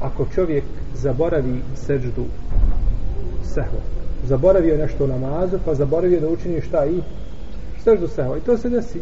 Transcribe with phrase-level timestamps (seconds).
[0.00, 2.24] ako čovjek zaboravi seždu
[3.54, 7.00] sehva zaboravio nešto u namazu pa zaboravio da učini šta i?
[7.84, 9.00] Seždu sehva i to se desi.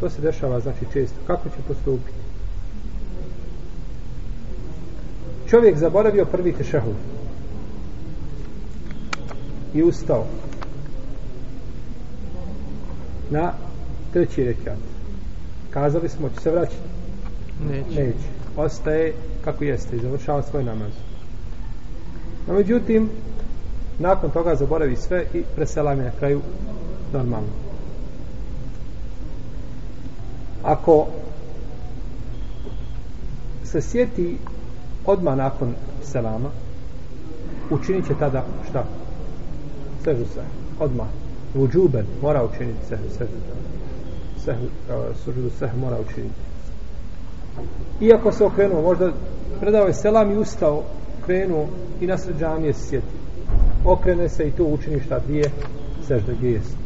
[0.00, 1.16] To se dešava znači često.
[1.26, 2.18] Kako će postupiti?
[5.48, 6.94] Čovjek zaboravio prvi tešehud.
[9.74, 10.26] I ustao.
[13.30, 13.52] Na
[14.12, 14.78] treći rekat
[15.70, 16.88] kazali smo će se vraćati?
[17.68, 18.04] Neće.
[18.04, 19.12] neće ostaje
[19.44, 20.92] kako jeste i završava svoj namaz.
[22.48, 23.10] No međutim
[23.98, 26.40] nakon toga zaboravi sve i preselam je na kraju
[27.12, 27.48] normalno.
[30.62, 31.06] Ako
[33.64, 34.38] se sjeti
[35.06, 36.50] odmah nakon selama
[37.70, 38.84] učinit će tada šta?
[40.04, 40.40] sežu se.
[40.78, 41.06] Odmah.
[41.54, 43.02] Uđuben mora učiniti sežu.
[43.18, 43.30] Sežu.
[44.44, 46.49] Sežu eh, sežu sežu mora učiniti
[48.00, 49.12] iako se okrenuo možda
[49.60, 50.82] predao je selam i ustao
[51.26, 51.66] krenuo
[52.00, 53.16] i na džamije se sjeti.
[53.84, 55.50] Okrene se i to učini šta dvije
[56.06, 56.76] sežda gdje jest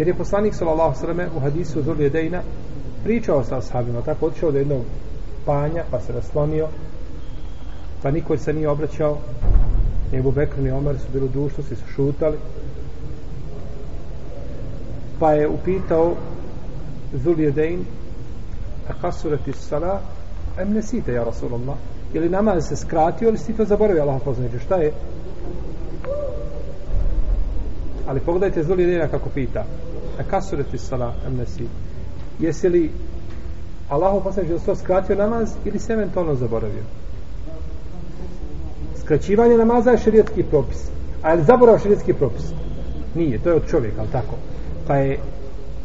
[0.00, 2.42] jer je poslanik sallallahu sallam u hadisu Zul Jedejna
[3.04, 4.82] pričao sa ashabima tako otišao do jednog
[5.44, 6.68] panja pa se raslonio
[8.02, 9.18] pa niko se nije obraćao.
[10.12, 12.36] Ebu Bekr i Omer su bili u društvu, svi su šutali.
[15.18, 16.14] Pa je upitao
[17.14, 17.86] Zul Akasurati
[18.88, 20.00] a kasurati sala
[20.58, 21.76] em nesite ja Rasulullah.
[22.14, 24.92] Ili namaz se skratio ili si to zaboravio Allah poznaće šta je?
[28.06, 28.76] Ali pogledajte Zul
[29.10, 29.60] kako pita.
[29.60, 29.64] E,
[30.20, 31.90] a kasurati sala em nesite
[32.40, 32.90] jesi li
[33.88, 36.82] Allah poznaće da to skratio namaz ili se eventualno zaboravio?
[39.00, 40.88] Skraćivanje namaza je šerijetski propis.
[41.22, 42.44] A je li zaborav šerijetski propis?
[43.14, 44.34] Nije, to je od čovjeka, ali tako?
[44.86, 45.18] Pa je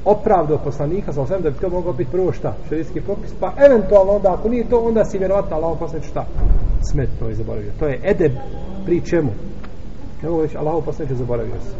[0.06, 4.12] opravdao poslanika sa osvijem da bi to mogao biti prvo šta, šerijski propis, pa eventualno
[4.14, 6.26] onda, ako nije to, onda si vjerovatno Allah poslanik šta,
[6.92, 7.72] smetno je zaboravio.
[7.80, 8.32] To je edeb
[8.86, 9.32] pri čemu?
[10.24, 11.76] Ne mogu reći, Allah poslanik je zaboravio se.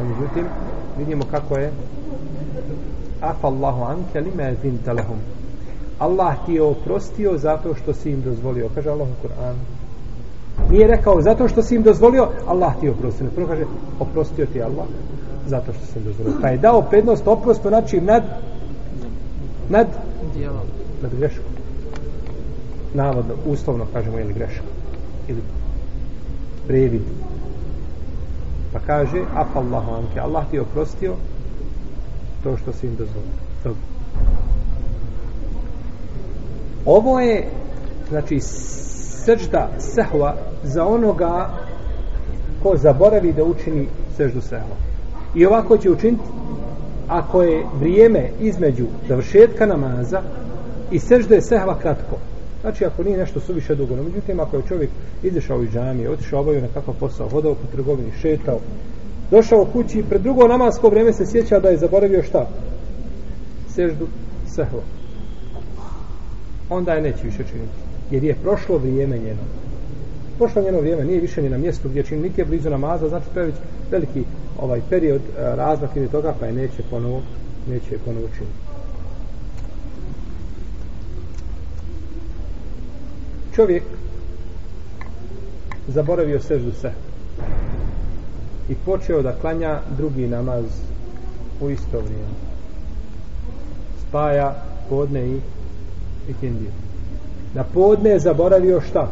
[0.00, 0.44] A međutim,
[0.98, 1.72] vidimo kako je
[3.20, 5.18] Afa Allahu anke li me zin telehum.
[5.98, 8.68] Allah ti je oprostio zato što si im dozvolio.
[8.74, 9.62] Kaže Allah u Kur'anu.
[10.70, 13.26] Nije rekao zato što si im dozvolio, Allah ti je oprostio.
[13.34, 13.64] Prvo kaže,
[14.00, 14.86] oprostio ti Allah
[15.50, 16.40] zato što sam dozvolio.
[16.42, 18.22] Pa je dao prednost oprostu znači nad
[19.68, 19.86] nad
[20.34, 20.66] Dijelom.
[21.02, 21.44] nad grešku.
[22.94, 24.62] Navodno, uslovno kažemo ili greška.
[25.28, 25.40] Ili
[26.66, 27.02] previd.
[28.72, 31.14] Pa kaže, afa Allahu anke, Allah ti je oprostio
[32.42, 33.30] to što si im dozvolio.
[33.64, 33.80] Dobro.
[36.86, 37.48] Ovo je,
[38.08, 41.50] znači, srđda sehva za onoga
[42.62, 44.89] ko zaboravi da učini seždu sehva.
[45.34, 46.24] I ovako će učiniti
[47.08, 50.22] ako je vrijeme između završetka namaza
[50.90, 52.16] i sežde sehva kratko.
[52.60, 54.90] Znači ako nije nešto suviše dugo, no međutim ako je čovjek
[55.22, 58.58] izašao iz džamije, otišao obavio nekakav posao, hodao po trgovini, šetao,
[59.30, 62.48] došao kući i pred drugo namasko vrijeme se sjeća da je zaboravio šta?
[63.68, 64.06] Seždu
[64.46, 64.82] sehva.
[66.68, 67.78] Onda je neće više činiti.
[68.10, 69.42] Jer je prošlo vrijeme njeno.
[70.40, 73.40] Prošlo njeno vrijeme, nije više ni na mjestu gdje čini, nike blizu namaza, znači to
[73.40, 73.54] je već
[73.90, 74.24] veliki
[74.60, 77.22] ovaj period e, razmak ili toga, pa je neće ponovo,
[77.68, 78.56] neće ponovo činiti.
[83.54, 83.82] Čovjek
[85.88, 86.92] zaboravio seždu se
[88.68, 90.64] i počeo da klanja drugi namaz
[91.60, 92.34] u isto vrijeme.
[94.08, 95.40] Spaja podne i
[96.28, 96.70] ikindiju.
[97.54, 99.08] Na podne je zaboravio šta?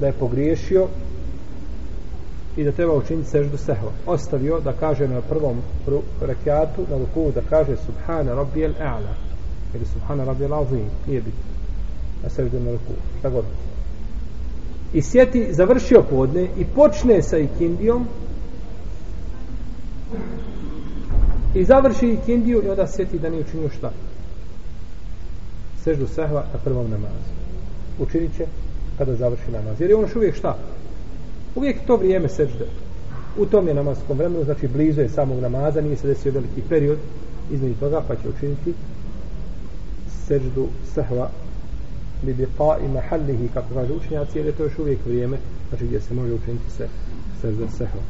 [0.00, 0.88] Da je pogriješio
[2.56, 3.92] i da treba učiniti seždu sehva.
[4.06, 5.56] Ostavio da kaže na prvom
[6.20, 9.14] rekiatu, na ruku da kaže Subhana Rabbijel A'la
[9.74, 11.50] ili Subhana Rabbijel Azim, nije bitno.
[12.22, 13.44] na seždu na ruku, šta god.
[14.92, 18.06] I sjeti, završio podne i počne sa ikindijom
[21.54, 23.92] i završi ikindiju i onda sjeti da nije učinio šta.
[25.84, 27.30] Seždu sehva na prvom namazu.
[27.98, 28.46] Učinit će
[28.98, 29.80] kada završi namaz.
[29.80, 30.56] Jer je on još uvijek šta?
[31.54, 32.66] Uvijek to vrijeme sežde.
[33.38, 36.98] U tom je namaskom vremenu, znači blizu je samog namaza, nije se desio veliki period
[37.50, 38.74] između toga, pa će učiniti
[40.26, 41.30] seždu sehva
[42.22, 45.38] bi bi pa i mahallihi, kako kaže učenjaci, jer je to još uvijek vrijeme,
[45.68, 46.88] znači gdje se može učiniti se
[47.40, 48.02] sežda sehva.